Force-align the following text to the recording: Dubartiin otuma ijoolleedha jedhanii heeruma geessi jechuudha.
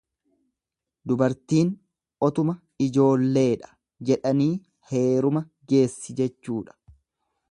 Dubartiin 1.09 1.69
otuma 2.27 2.55
ijoolleedha 2.87 3.69
jedhanii 4.11 4.49
heeruma 4.93 5.47
geessi 5.75 6.19
jechuudha. 6.23 6.79